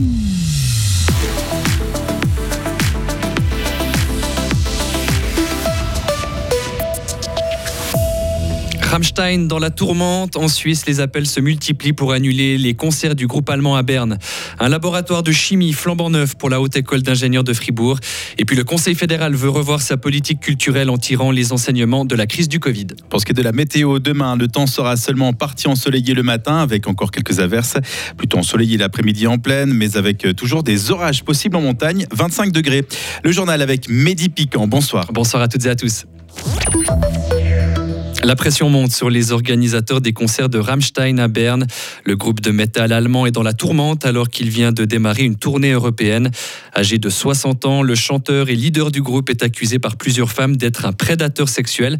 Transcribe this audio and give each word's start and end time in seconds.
Mm-hmm. 0.00 0.29
Rammstein 8.90 9.46
dans 9.46 9.60
la 9.60 9.70
tourmente. 9.70 10.36
En 10.36 10.48
Suisse, 10.48 10.84
les 10.84 10.98
appels 10.98 11.28
se 11.28 11.38
multiplient 11.38 11.92
pour 11.92 12.10
annuler 12.10 12.58
les 12.58 12.74
concerts 12.74 13.14
du 13.14 13.28
groupe 13.28 13.48
allemand 13.48 13.76
à 13.76 13.84
Berne. 13.84 14.18
Un 14.58 14.68
laboratoire 14.68 15.22
de 15.22 15.30
chimie 15.30 15.72
flambant 15.72 16.10
neuf 16.10 16.36
pour 16.36 16.50
la 16.50 16.60
Haute 16.60 16.74
École 16.74 17.02
d'ingénieurs 17.02 17.44
de 17.44 17.52
Fribourg. 17.52 18.00
Et 18.36 18.44
puis 18.44 18.56
le 18.56 18.64
Conseil 18.64 18.96
fédéral 18.96 19.36
veut 19.36 19.48
revoir 19.48 19.80
sa 19.80 19.96
politique 19.96 20.40
culturelle 20.40 20.90
en 20.90 20.98
tirant 20.98 21.30
les 21.30 21.52
enseignements 21.52 22.04
de 22.04 22.16
la 22.16 22.26
crise 22.26 22.48
du 22.48 22.58
Covid. 22.58 22.88
Pour 23.08 23.20
ce 23.20 23.26
qui 23.26 23.30
est 23.30 23.34
de 23.34 23.42
la 23.42 23.52
météo, 23.52 24.00
demain, 24.00 24.34
le 24.34 24.48
temps 24.48 24.66
sera 24.66 24.96
seulement 24.96 25.32
parti 25.34 25.68
ensoleillé 25.68 26.12
le 26.12 26.24
matin 26.24 26.56
avec 26.56 26.88
encore 26.88 27.12
quelques 27.12 27.38
averses. 27.38 27.76
Plutôt 28.16 28.38
ensoleillé 28.38 28.76
l'après-midi 28.76 29.28
en 29.28 29.38
pleine, 29.38 29.72
mais 29.72 29.96
avec 29.96 30.26
toujours 30.34 30.64
des 30.64 30.90
orages 30.90 31.22
possibles 31.22 31.54
en 31.54 31.60
montagne. 31.60 32.06
25 32.12 32.50
degrés. 32.50 32.84
Le 33.22 33.30
journal 33.30 33.62
avec 33.62 33.88
Mehdi 33.88 34.30
Piquant. 34.30 34.66
Bonsoir. 34.66 35.12
Bonsoir 35.12 35.44
à 35.44 35.46
toutes 35.46 35.64
et 35.64 35.68
à 35.68 35.76
tous. 35.76 36.06
La 38.22 38.36
pression 38.36 38.68
monte 38.68 38.92
sur 38.92 39.08
les 39.08 39.32
organisateurs 39.32 40.02
des 40.02 40.12
concerts 40.12 40.50
de 40.50 40.58
Rammstein 40.58 41.18
à 41.18 41.26
Berne. 41.26 41.66
Le 42.04 42.16
groupe 42.16 42.40
de 42.40 42.50
métal 42.50 42.92
allemand 42.92 43.24
est 43.24 43.30
dans 43.30 43.42
la 43.42 43.54
tourmente 43.54 44.04
alors 44.04 44.28
qu'il 44.28 44.50
vient 44.50 44.72
de 44.72 44.84
démarrer 44.84 45.24
une 45.24 45.36
tournée 45.36 45.72
européenne. 45.72 46.30
Âgé 46.76 46.98
de 46.98 47.08
60 47.08 47.64
ans, 47.64 47.82
le 47.82 47.94
chanteur 47.94 48.50
et 48.50 48.54
leader 48.56 48.90
du 48.90 49.00
groupe 49.00 49.30
est 49.30 49.42
accusé 49.42 49.78
par 49.78 49.96
plusieurs 49.96 50.30
femmes 50.30 50.56
d'être 50.56 50.84
un 50.84 50.92
prédateur 50.92 51.48
sexuel. 51.48 51.96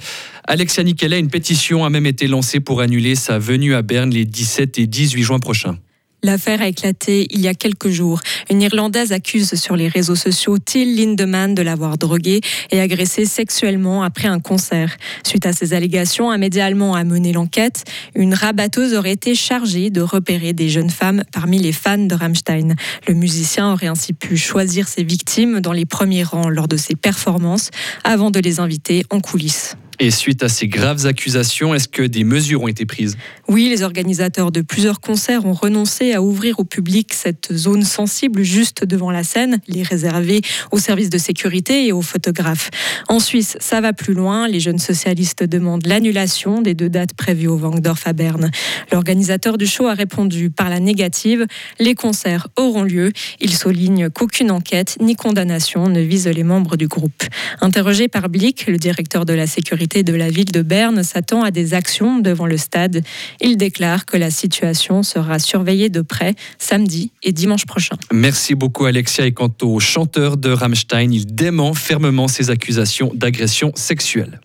Alexia 0.46 0.84
Nikela, 0.84 1.16
une 1.16 1.30
pétition 1.30 1.86
a 1.86 1.90
même 1.90 2.06
été 2.06 2.28
lancée 2.28 2.60
pour 2.60 2.82
annuler 2.82 3.14
sa 3.14 3.38
venue 3.38 3.74
à 3.74 3.80
Berne 3.80 4.10
les 4.10 4.26
17 4.26 4.78
et 4.78 4.86
18 4.86 5.22
juin 5.22 5.38
prochains. 5.38 5.78
L'affaire 6.22 6.60
a 6.60 6.68
éclaté 6.68 7.26
il 7.30 7.40
y 7.40 7.48
a 7.48 7.54
quelques 7.54 7.88
jours. 7.88 8.20
Une 8.50 8.60
Irlandaise 8.62 9.12
accuse 9.12 9.54
sur 9.54 9.76
les 9.76 9.88
réseaux 9.88 10.16
sociaux 10.16 10.58
Till 10.58 10.96
Lindemann 10.96 11.54
de 11.54 11.62
l'avoir 11.62 11.96
drogué 11.96 12.40
et 12.70 12.80
agressé 12.80 13.24
sexuellement 13.24 14.02
après 14.02 14.28
un 14.28 14.38
concert. 14.40 14.96
Suite 15.26 15.46
à 15.46 15.52
ces 15.52 15.72
allégations, 15.72 16.30
un 16.30 16.38
média 16.38 16.66
allemand 16.66 16.94
a 16.94 17.04
mené 17.04 17.32
l'enquête. 17.32 17.84
Une 18.14 18.34
rabatteuse 18.34 18.94
aurait 18.94 19.12
été 19.12 19.34
chargée 19.34 19.90
de 19.90 20.02
repérer 20.02 20.52
des 20.52 20.68
jeunes 20.68 20.90
femmes 20.90 21.24
parmi 21.32 21.58
les 21.58 21.72
fans 21.72 21.98
de 21.98 22.14
Rammstein. 22.14 22.74
Le 23.08 23.14
musicien 23.14 23.72
aurait 23.72 23.86
ainsi 23.86 24.12
pu 24.12 24.36
choisir 24.36 24.88
ses 24.88 25.02
victimes 25.02 25.60
dans 25.60 25.72
les 25.72 25.86
premiers 25.86 26.24
rangs 26.24 26.48
lors 26.48 26.68
de 26.68 26.76
ses 26.76 26.96
performances 26.96 27.70
avant 28.04 28.30
de 28.30 28.40
les 28.40 28.60
inviter 28.60 29.04
en 29.10 29.20
coulisses. 29.20 29.76
Et 30.02 30.10
suite 30.10 30.42
à 30.42 30.48
ces 30.48 30.66
graves 30.66 31.04
accusations, 31.04 31.74
est-ce 31.74 31.86
que 31.86 32.02
des 32.02 32.24
mesures 32.24 32.62
ont 32.62 32.68
été 32.68 32.86
prises? 32.86 33.18
Oui, 33.48 33.68
les 33.68 33.82
organisateurs 33.82 34.50
de 34.50 34.62
plusieurs 34.62 34.98
concerts 34.98 35.44
ont 35.44 35.52
renoncé 35.52 36.14
à 36.14 36.22
ouvrir 36.22 36.58
au 36.58 36.64
public 36.64 37.12
cette 37.12 37.52
zone 37.52 37.82
sensible 37.82 38.42
juste 38.42 38.86
devant 38.86 39.10
la 39.10 39.24
scène, 39.24 39.60
les 39.68 39.82
réserver 39.82 40.40
aux 40.72 40.78
services 40.78 41.10
de 41.10 41.18
sécurité 41.18 41.86
et 41.86 41.92
aux 41.92 42.00
photographes. 42.00 42.70
En 43.08 43.20
Suisse, 43.20 43.58
ça 43.60 43.82
va 43.82 43.92
plus 43.92 44.14
loin. 44.14 44.48
Les 44.48 44.58
jeunes 44.58 44.78
socialistes 44.78 45.44
demandent 45.44 45.86
l'annulation 45.86 46.62
des 46.62 46.72
deux 46.72 46.88
dates 46.88 47.12
prévues 47.12 47.48
au 47.48 47.58
Wangdorf 47.58 48.06
à 48.06 48.14
Berne. 48.14 48.50
L'organisateur 48.92 49.58
du 49.58 49.66
show 49.66 49.86
a 49.86 49.92
répondu 49.92 50.48
par 50.48 50.70
la 50.70 50.80
négative. 50.80 51.46
Les 51.78 51.94
concerts 51.94 52.48
auront 52.56 52.84
lieu. 52.84 53.12
Il 53.38 53.54
souligne 53.54 54.08
qu'aucune 54.08 54.50
enquête 54.50 54.96
ni 55.02 55.14
condamnation 55.14 55.90
ne 55.90 56.00
vise 56.00 56.26
les 56.26 56.42
membres 56.44 56.78
du 56.78 56.88
groupe. 56.88 57.22
Interrogé 57.60 58.08
par 58.08 58.30
Blick, 58.30 58.66
le 58.66 58.78
directeur 58.78 59.26
de 59.26 59.34
la 59.34 59.46
sécurité 59.46 59.89
de 59.98 60.14
la 60.14 60.30
ville 60.30 60.52
de 60.52 60.62
Berne 60.62 61.02
s'attend 61.02 61.42
à 61.42 61.50
des 61.50 61.74
actions 61.74 62.18
devant 62.18 62.46
le 62.46 62.56
stade. 62.56 63.02
Il 63.40 63.56
déclare 63.56 64.06
que 64.06 64.16
la 64.16 64.30
situation 64.30 65.02
sera 65.02 65.38
surveillée 65.38 65.88
de 65.88 66.00
près 66.00 66.34
samedi 66.58 67.10
et 67.22 67.32
dimanche 67.32 67.66
prochain. 67.66 67.96
Merci 68.12 68.54
beaucoup 68.54 68.86
Alexia. 68.86 69.26
Et 69.26 69.32
quant 69.32 69.52
au 69.62 69.80
chanteur 69.80 70.36
de 70.36 70.50
Rammstein, 70.50 71.12
il 71.12 71.26
dément 71.34 71.74
fermement 71.74 72.28
ces 72.28 72.50
accusations 72.50 73.10
d'agression 73.14 73.72
sexuelle. 73.74 74.40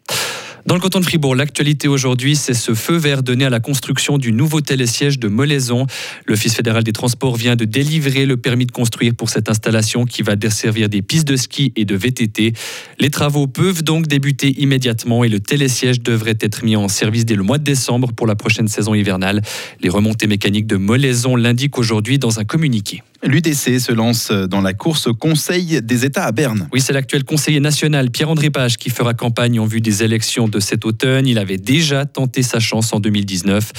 Dans 0.65 0.73
le 0.73 0.81
canton 0.81 0.99
de 0.99 1.05
Fribourg, 1.05 1.35
l'actualité 1.35 1.87
aujourd'hui, 1.87 2.35
c'est 2.35 2.55
ce 2.55 2.73
feu 2.73 2.95
vert 2.95 3.21
donné 3.21 3.45
à 3.45 3.51
la 3.51 3.59
construction 3.59 4.17
du 4.17 4.31
nouveau 4.31 4.61
télésiège 4.61 5.19
de 5.19 5.27
Molaison. 5.27 5.85
L'Office 6.25 6.55
fédéral 6.55 6.83
des 6.83 6.91
transports 6.91 7.35
vient 7.35 7.55
de 7.55 7.65
délivrer 7.65 8.25
le 8.25 8.35
permis 8.35 8.65
de 8.65 8.71
construire 8.71 9.13
pour 9.13 9.29
cette 9.29 9.47
installation 9.47 10.05
qui 10.05 10.23
va 10.23 10.35
desservir 10.35 10.89
des 10.89 11.03
pistes 11.03 11.27
de 11.27 11.35
ski 11.35 11.71
et 11.75 11.85
de 11.85 11.95
VTT. 11.95 12.53
Les 12.99 13.09
travaux 13.11 13.45
peuvent 13.45 13.83
donc 13.83 14.07
débuter 14.07 14.59
immédiatement 14.59 15.23
et 15.23 15.29
le 15.29 15.39
télésiège 15.39 16.01
devrait 16.01 16.37
être 16.41 16.65
mis 16.65 16.75
en 16.75 16.87
service 16.87 17.25
dès 17.25 17.35
le 17.35 17.43
mois 17.43 17.59
de 17.59 17.63
décembre 17.63 18.11
pour 18.11 18.25
la 18.25 18.35
prochaine 18.35 18.67
saison 18.67 18.95
hivernale. 18.95 19.43
Les 19.81 19.89
remontées 19.89 20.25
mécaniques 20.25 20.65
de 20.65 20.77
Molaison 20.77 21.35
l'indiquent 21.35 21.77
aujourd'hui 21.77 22.17
dans 22.17 22.39
un 22.39 22.43
communiqué. 22.43 23.03
L'UDC 23.25 23.79
se 23.79 23.91
lance 23.91 24.31
dans 24.31 24.61
la 24.61 24.73
course 24.73 25.07
au 25.07 25.15
Conseil 25.15 25.81
des 25.81 26.05
États 26.05 26.25
à 26.25 26.31
Berne. 26.31 26.69
Oui, 26.71 26.79
c'est 26.79 26.93
l'actuel 26.93 27.23
conseiller 27.23 27.59
national 27.59 28.11
Pierre-André 28.11 28.51
Page 28.51 28.77
qui 28.77 28.91
fera 28.91 29.15
campagne 29.15 29.59
en 29.59 29.65
vue 29.65 29.81
des 29.81 30.03
élections 30.03 30.47
de 30.47 30.59
cet 30.59 30.85
automne. 30.85 31.25
Il 31.27 31.39
avait 31.39 31.57
déjà 31.57 32.05
tenté 32.05 32.43
sa 32.43 32.59
chance 32.59 32.93
en 32.93 32.99
2019. 32.99 33.71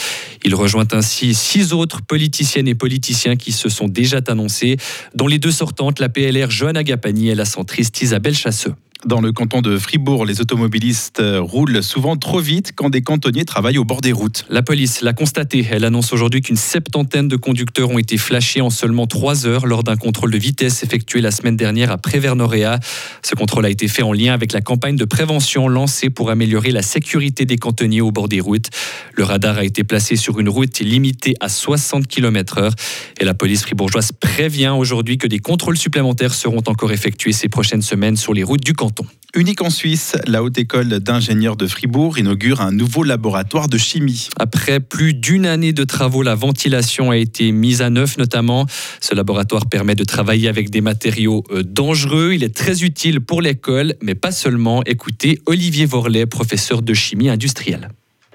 Il 0.45 0.55
rejoint 0.55 0.89
ainsi 0.93 1.33
six 1.35 1.73
autres 1.73 2.03
politiciennes 2.03 2.67
et 2.67 2.75
politiciens 2.75 3.37
qui 3.37 3.53
se 3.53 3.69
sont 3.69 3.87
déjà 3.87 4.21
annoncés, 4.27 4.79
dont 5.15 5.29
les 5.29 5.39
deux 5.39 5.53
sortantes, 5.53 6.01
la 6.01 6.09
PLR 6.09 6.51
Johanna 6.51 6.83
Gapani 6.83 7.29
et 7.29 7.35
la 7.37 7.45
centriste 7.45 8.03
Isabelle 8.03 8.35
Chasseux. 8.35 8.75
Dans 9.05 9.21
le 9.21 9.31
canton 9.31 9.61
de 9.61 9.79
Fribourg, 9.79 10.25
les 10.25 10.41
automobilistes 10.41 11.23
roulent 11.23 11.83
souvent 11.83 12.17
trop 12.17 12.41
vite 12.41 12.73
quand 12.75 12.89
des 12.89 13.03
cantonniers 13.03 13.45
travaillent 13.45 13.77
au 13.77 13.85
bord 13.85 14.01
des 14.01 14.11
routes. 14.11 14.47
La 14.49 14.63
police 14.63 15.03
l'a 15.03 15.13
constaté. 15.13 15.67
Elle 15.71 15.85
annonce 15.85 16.15
aujourd'hui 16.15 16.41
qu'une 16.41 16.57
septantaine 16.57 17.29
de 17.29 17.37
conducteurs 17.37 17.91
ont 17.91 17.99
été 17.99 18.17
flashés 18.17 18.63
en 18.63 18.71
seulement 18.71 19.07
trois 19.07 19.47
heures 19.47 19.67
lors 19.67 19.85
d'un 19.85 19.97
contrôle 19.97 20.31
de 20.31 20.39
vitesse 20.39 20.83
effectué 20.83 21.21
la 21.21 21.31
semaine 21.31 21.57
dernière 21.57 21.91
à 21.91 21.99
Prévert-Noréa. 21.99 22.81
Ce 23.23 23.35
contrôle 23.35 23.67
a 23.67 23.71
été 23.71 23.87
fait 23.87 24.03
en 24.03 24.15
lien 24.15 24.33
avec 24.33 24.53
la 24.53 24.63
campagne 24.63 24.97
de 24.97 25.05
prévention 25.05 25.69
lancée 25.69 26.09
pour 26.09 26.31
améliorer 26.31 26.71
la 26.71 26.83
sécurité 26.83 27.45
des 27.45 27.59
cantonniers 27.59 28.01
au 28.01 28.13
bord 28.13 28.29
des 28.29 28.41
routes. 28.41 28.71
Le 29.13 29.25
radar 29.25 29.59
a 29.59 29.65
été 29.65 29.85
placé 29.85 30.17
sur 30.17 30.41
une 30.41 30.49
route 30.49 30.79
limitée 30.81 31.35
à 31.41 31.51
60 31.51 32.07
km/h 32.07 32.73
et 33.21 33.25
la 33.25 33.35
police 33.35 33.63
fribourgeoise 33.63 34.13
prévient 34.13 34.75
aujourd'hui 34.77 35.19
que 35.19 35.27
des 35.27 35.39
contrôles 35.39 35.77
supplémentaires 35.77 36.35
seront 36.35 36.63
encore 36.67 36.93
effectués 36.93 37.33
ces 37.33 37.51
prochaines 37.51 37.83
semaines 37.83 38.17
sur 38.17 38.33
les 38.33 38.43
routes 38.43 38.65
du 38.65 38.73
canton. 38.73 38.86
Unique 39.35 39.61
en 39.61 39.69
Suisse, 39.69 40.17
la 40.27 40.43
Haute 40.43 40.57
École 40.57 40.89
d'ingénieurs 41.01 41.57
de 41.57 41.67
Fribourg 41.67 42.19
inaugure 42.19 42.63
un 42.63 42.73
nouveau 42.73 43.03
laboratoire 43.03 43.69
de 43.69 43.77
chimie. 43.77 44.29
Après 44.39 44.81
plus 44.81 45.13
d'une 45.13 45.45
année 45.45 45.75
de 45.75 45.85
travaux, 45.85 46.23
la 46.23 46.35
ventilation 46.35 47.11
a 47.11 47.19
été 47.19 47.53
mise 47.53 47.83
à 47.83 47.91
neuf 47.91 48.17
notamment. 48.17 48.67
Ce 49.01 49.15
laboratoire 49.15 49.67
permet 49.67 49.95
de 49.95 50.05
travailler 50.05 50.49
avec 50.49 50.71
des 50.71 50.81
matériaux 50.81 51.45
euh, 51.51 51.63
dangereux. 51.63 52.33
Il 52.33 52.45
est 52.45 52.57
très 52.57 52.83
utile 52.83 53.21
pour 53.21 53.43
l'école, 53.43 53.95
mais 54.01 54.15
pas 54.15 54.33
seulement. 54.33 54.83
Écoutez 54.87 55.39
Olivier 55.45 55.85
Vorlet, 55.85 56.25
professeur 56.25 56.81
de 56.81 56.95
chimie 56.95 57.29
industrielle. 57.29 57.91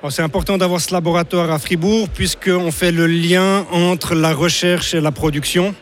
C'est 0.09 0.23
important 0.23 0.57
d'avoir 0.57 0.81
ce 0.81 0.93
laboratoire 0.93 1.51
à 1.51 1.57
Fribourg 1.57 2.09
puisqu'on 2.09 2.71
fait 2.71 2.91
le 2.91 3.07
lien 3.07 3.65
entre 3.71 4.13
la 4.13 4.33
recherche 4.33 4.93
et 4.93 5.01
la 5.01 5.11
production. 5.11 5.73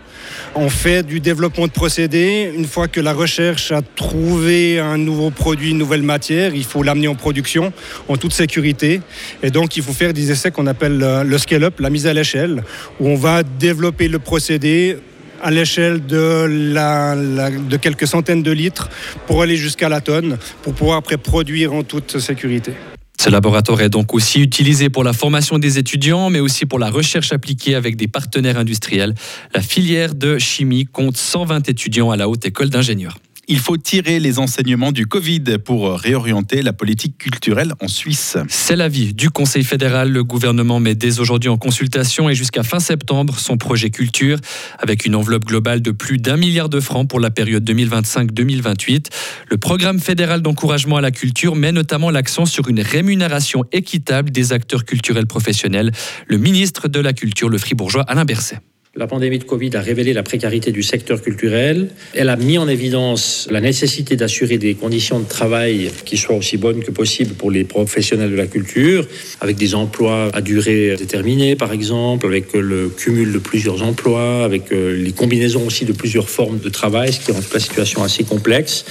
On 0.55 0.69
fait 0.69 1.03
du 1.03 1.19
développement 1.19 1.67
de 1.67 1.71
procédés. 1.71 2.51
Une 2.55 2.65
fois 2.65 2.87
que 2.87 2.99
la 2.99 3.13
recherche 3.13 3.71
a 3.71 3.81
trouvé 3.81 4.79
un 4.79 4.97
nouveau 4.97 5.29
produit, 5.29 5.71
une 5.71 5.77
nouvelle 5.77 6.03
matière, 6.03 6.53
il 6.55 6.63
faut 6.63 6.83
l'amener 6.83 7.07
en 7.07 7.15
production 7.15 7.71
en 8.07 8.17
toute 8.17 8.33
sécurité. 8.33 9.01
Et 9.43 9.51
donc, 9.51 9.77
il 9.77 9.83
faut 9.83 9.93
faire 9.93 10.13
des 10.13 10.31
essais 10.31 10.51
qu'on 10.51 10.67
appelle 10.67 11.01
euh, 11.03 11.23
le 11.23 11.37
scale-up, 11.37 11.79
la 11.79 11.89
mise 11.89 12.07
à 12.07 12.13
l'échelle, 12.13 12.63
où 12.99 13.07
on 13.07 13.15
va 13.15 13.43
développer 13.43 14.07
le 14.07 14.19
procédé 14.19 14.97
à 15.41 15.51
l'échelle 15.51 16.05
de, 16.05 16.47
de 16.47 17.77
quelques 17.77 18.07
centaines 18.07 18.43
de 18.43 18.51
litres 18.51 18.89
pour 19.27 19.41
aller 19.41 19.55
jusqu'à 19.55 19.89
la 19.89 20.01
tonne, 20.01 20.37
pour 20.63 20.73
pouvoir 20.73 20.97
après 20.97 21.17
produire 21.17 21.73
en 21.73 21.83
toute 21.83 22.19
sécurité. 22.19 22.73
Ce 23.21 23.29
laboratoire 23.29 23.81
est 23.81 23.89
donc 23.89 24.13
aussi 24.13 24.39
utilisé 24.39 24.89
pour 24.89 25.03
la 25.03 25.11
formation 25.11 25.59
des 25.59 25.77
étudiants, 25.77 26.29
mais 26.29 26.39
aussi 26.39 26.65
pour 26.65 26.79
la 26.79 26.89
recherche 26.89 27.33
appliquée 27.33 27.75
avec 27.75 27.97
des 27.97 28.07
partenaires 28.07 28.57
industriels. 28.57 29.13
La 29.53 29.61
filière 29.61 30.15
de 30.15 30.37
chimie 30.37 30.85
compte 30.85 31.17
120 31.17 31.67
étudiants 31.67 32.11
à 32.11 32.15
la 32.15 32.29
Haute 32.29 32.45
École 32.45 32.69
d'ingénieurs. 32.69 33.17
Il 33.51 33.57
faut 33.57 33.77
tirer 33.77 34.19
les 34.19 34.37
enseignements 34.37 34.91
du 34.91 35.07
Covid 35.07 35.57
pour 35.65 35.97
réorienter 35.97 36.61
la 36.61 36.71
politique 36.71 37.17
culturelle 37.17 37.73
en 37.79 37.87
Suisse. 37.87 38.37
C'est 38.47 38.75
l'avis 38.75 39.15
du 39.15 39.31
Conseil 39.31 39.63
fédéral. 39.63 40.11
Le 40.11 40.23
gouvernement 40.23 40.79
met 40.79 40.93
dès 40.93 41.19
aujourd'hui 41.19 41.49
en 41.49 41.57
consultation 41.57 42.29
et 42.29 42.35
jusqu'à 42.35 42.61
fin 42.61 42.79
septembre 42.79 43.39
son 43.39 43.57
projet 43.57 43.89
culture 43.89 44.37
avec 44.77 45.03
une 45.03 45.15
enveloppe 45.15 45.45
globale 45.45 45.81
de 45.81 45.89
plus 45.89 46.19
d'un 46.19 46.37
milliard 46.37 46.69
de 46.69 46.79
francs 46.79 47.09
pour 47.09 47.19
la 47.19 47.31
période 47.31 47.67
2025-2028. 47.67 49.07
Le 49.49 49.57
programme 49.57 49.99
fédéral 49.99 50.43
d'encouragement 50.43 50.97
à 50.97 51.01
la 51.01 51.09
culture 51.09 51.55
met 51.55 51.71
notamment 51.71 52.11
l'accent 52.11 52.45
sur 52.45 52.67
une 52.67 52.81
rémunération 52.81 53.65
équitable 53.71 54.29
des 54.29 54.53
acteurs 54.53 54.85
culturels 54.85 55.25
professionnels. 55.25 55.91
Le 56.27 56.37
ministre 56.37 56.87
de 56.87 56.99
la 56.99 57.13
Culture, 57.13 57.49
le 57.49 57.57
fribourgeois 57.57 58.03
Alain 58.03 58.25
Berset. 58.25 58.59
La 58.99 59.07
pandémie 59.07 59.39
de 59.39 59.45
Covid 59.45 59.77
a 59.77 59.79
révélé 59.79 60.11
la 60.11 60.23
précarité 60.23 60.73
du 60.73 60.83
secteur 60.83 61.21
culturel. 61.21 61.87
Elle 62.13 62.27
a 62.27 62.35
mis 62.35 62.57
en 62.57 62.67
évidence 62.67 63.47
la 63.49 63.61
nécessité 63.61 64.17
d'assurer 64.17 64.57
des 64.57 64.75
conditions 64.75 65.21
de 65.21 65.25
travail 65.25 65.89
qui 66.03 66.17
soient 66.17 66.35
aussi 66.35 66.57
bonnes 66.57 66.83
que 66.83 66.91
possible 66.91 67.33
pour 67.35 67.49
les 67.49 67.63
professionnels 67.63 68.29
de 68.29 68.35
la 68.35 68.47
culture, 68.47 69.07
avec 69.39 69.55
des 69.55 69.73
emplois 69.73 70.27
à 70.33 70.41
durée 70.41 70.97
déterminée, 70.97 71.55
par 71.55 71.71
exemple, 71.71 72.25
avec 72.25 72.51
le 72.51 72.89
cumul 72.89 73.31
de 73.31 73.37
plusieurs 73.37 73.83
emplois, 73.83 74.43
avec 74.43 74.73
euh, 74.73 75.01
les 75.01 75.13
combinaisons 75.13 75.65
aussi 75.65 75.85
de 75.85 75.93
plusieurs 75.93 76.29
formes 76.29 76.59
de 76.59 76.67
travail, 76.67 77.13
ce 77.13 77.21
qui 77.21 77.31
rend 77.31 77.39
la 77.53 77.59
situation 77.61 78.03
assez 78.03 78.25
complexe. 78.25 78.83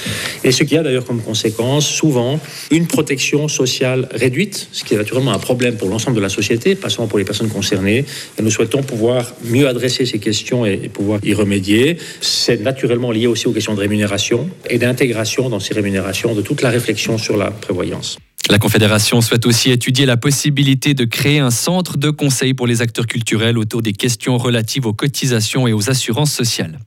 Et 0.43 0.53
ce 0.53 0.63
qui 0.63 0.79
a 0.79 0.83
d'ailleurs 0.83 1.05
comme 1.05 1.21
conséquence, 1.21 1.87
souvent, 1.87 2.41
une 2.71 2.87
protection 2.87 3.47
sociale 3.47 4.09
réduite, 4.13 4.69
ce 4.73 4.85
qui 4.85 4.95
est 4.95 4.97
naturellement 4.97 5.35
un 5.35 5.39
problème 5.39 5.77
pour 5.77 5.91
l'ensemble 5.91 6.17
de 6.17 6.23
la 6.23 6.31
société, 6.31 6.77
pas 6.77 6.89
seulement 6.89 7.09
pour 7.09 7.19
les 7.19 7.27
personnes 7.27 7.51
concernées. 7.51 8.07
Nous 8.43 8.51
souhaitons 8.51 8.83
pouvoir 8.83 9.35
mieux 9.45 9.69
adresser 9.69 9.98
ces 10.07 10.19
questions 10.19 10.65
et, 10.67 10.89
pouvoir 10.89 11.21
y 11.25 11.35
remédier. 11.35 11.97
C'est 12.21 12.61
naturellement 12.61 13.11
lié 13.11 13.27
aussi 13.27 13.47
aux 13.47 13.53
questions 13.53 13.75
de 13.75 13.81
rémunération 13.81 14.49
et 14.69 14.79
d'intégration 14.79 15.49
dans 15.49 15.61
ces 15.61 15.75
rémunérations 15.75 16.35
de 16.35 16.43
toute 16.43 16.63
la 16.63 16.71
réflexion 16.71 17.19
sur 17.19 17.37
la 17.37 17.51
prévoyance. 17.51 18.19
La 18.51 18.59
Confédération 18.59 19.21
souhaite 19.21 19.45
aussi 19.45 19.71
étudier 19.71 20.07
la 20.07 20.17
possibilité 20.17 20.95
de 20.95 21.05
créer 21.05 21.39
un 21.39 21.51
centre 21.51 21.99
de 21.99 22.09
conseil 22.09 22.55
pour 22.55 22.67
les 22.67 22.81
acteurs 22.81 23.07
culturels 23.07 23.59
autour 23.59 23.83
des 23.83 23.93
questions 23.93 24.39
relatives 24.39 24.87
aux 24.87 24.95
cotisations 24.95 25.67
et 25.67 25.75
aux 25.75 25.91
assurances 25.91 26.33
sociales. 26.33 26.79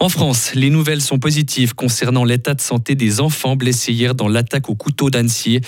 En 0.00 0.08
France, 0.08 0.54
les 0.54 0.70
nouvelles 0.70 1.00
sont 1.00 1.18
positives 1.18 1.74
concernant 1.74 2.24
l'état 2.24 2.54
de 2.54 2.60
santé 2.60 2.94
des 2.94 3.20
enfants 3.20 3.56
blessés 3.56 3.92
hier 3.92 4.14
dans 4.14 4.28
l'attaque 4.28 4.68
au 4.68 4.74
couteau 4.74 5.08
d'Annecy. 5.08 5.60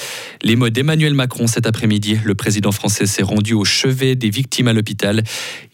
Les 0.43 0.57
mots 0.57 0.69
d'Emmanuel 0.69 1.15
Macron 1.15 1.47
cet 1.47 1.67
après-midi. 1.67 2.19
Le 2.25 2.35
président 2.35 2.73
français 2.73 3.07
s'est 3.07 3.23
rendu 3.23 3.55
au 3.55 3.65
chevet 3.65 4.17
des 4.17 4.29
victimes 4.29 4.69
à 4.69 4.73
l'hôpital. 4.73 5.23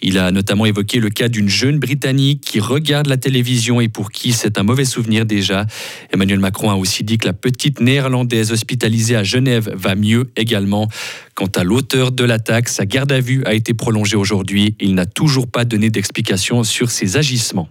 Il 0.03 0.19
a 0.19 0.31
notamment 0.31 0.67
évoqué 0.67 1.01
le 1.01 1.09
cas 1.09 1.29
d'une 1.29 1.49
jeune 1.49 1.79
Britannique 1.79 2.43
qui 2.43 2.61
regarde 2.61 3.07
la 3.07 3.17
télévision 3.17 3.81
et 3.81 3.89
pour 3.89 4.11
qui 4.11 4.33
c'est 4.33 4.59
un 4.59 4.63
mauvais 4.63 4.85
souvenir 4.85 5.25
déjà. 5.25 5.67
Emmanuel 6.13 6.39
Macron 6.39 6.71
a 6.71 6.75
aussi 6.75 7.05
dit 7.05 7.19
que 7.19 7.27
la 7.27 7.33
petite 7.33 7.81
néerlandaise 7.81 8.53
hospitalisée 8.53 9.17
à 9.17 9.25
Genève 9.25 9.71
va 9.75 9.95
mieux 9.95 10.31
également. 10.37 10.89
Quant 11.35 11.51
à 11.57 11.65
l'auteur 11.65 12.13
de 12.13 12.25
l'attaque, 12.25 12.69
sa 12.69 12.85
garde 12.85 13.13
à 13.13 13.21
vue 13.21 13.43
a 13.47 13.55
été 13.55 13.73
prolongée 13.73 14.17
aujourd'hui. 14.17 14.77
Il 14.79 14.95
n'a 14.95 15.07
toujours 15.07 15.47
pas 15.47 15.65
donné 15.65 15.89
d'explication 15.89 16.65
sur 16.65 16.91
ses 16.91 17.17
agissements. 17.17 17.69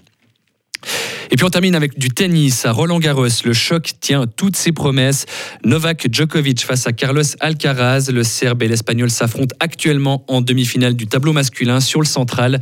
Et 1.32 1.38
puis 1.38 1.46
on 1.46 1.50
termine 1.50 1.76
avec 1.76 1.98
du 1.98 2.10
tennis 2.10 2.66
à 2.66 2.74
Roland 2.74 3.00
Garros. 3.00 3.28
Le 3.46 3.54
choc 3.54 3.94
tient 4.02 4.28
toutes 4.28 4.58
ses 4.58 4.74
promesses. 4.74 5.26
Novak 5.64 6.08
Djokovic 6.12 6.66
face 6.66 6.86
à 6.88 6.92
Carlos 6.92 7.24
Alcaraz. 7.40 8.12
Le 8.12 8.24
Serbe 8.24 8.64
et 8.64 8.68
l'Espagnol 8.68 9.10
s'affrontent 9.10 9.56
actuellement 9.62 10.26
en 10.28 10.42
demi-finale 10.42 10.94
du 10.94 11.08
tableau 11.08 11.32
masculin 11.32 11.80
sur 11.80 12.02
le 12.02 12.06
central. 12.06 12.60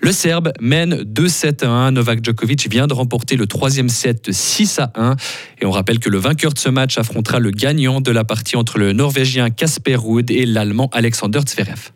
Le 0.00 0.12
Serbe 0.12 0.52
mène 0.60 1.02
2-7 1.02 1.64
à 1.64 1.68
1. 1.68 1.90
Novak 1.90 2.24
Djokovic 2.24 2.70
vient 2.70 2.86
de 2.86 2.94
remporter 2.94 3.34
le 3.34 3.48
troisième 3.48 3.88
set 3.88 4.30
6 4.30 4.78
à 4.78 4.92
1. 4.94 5.16
Et 5.60 5.66
on 5.66 5.72
rappelle 5.72 5.98
que 5.98 6.08
le 6.08 6.18
vainqueur 6.18 6.52
de 6.52 6.58
ce 6.60 6.68
match 6.68 6.98
affrontera 6.98 7.40
le 7.40 7.50
gagnant 7.50 8.00
de 8.00 8.12
la 8.12 8.22
partie 8.22 8.54
entre 8.54 8.78
le 8.78 8.92
Norvégien 8.92 9.50
Kasper 9.50 9.96
Ruud 9.96 10.30
et 10.30 10.46
l'Allemand 10.46 10.88
Alexander 10.92 11.40
Zverev. 11.44 11.90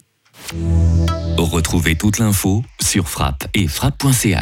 Retrouvez 1.39 1.97
toute 1.97 2.19
l'info 2.19 2.65
sur 2.81 3.09
frappe 3.09 3.47
et 3.55 3.69
frappe.ch. 3.69 4.35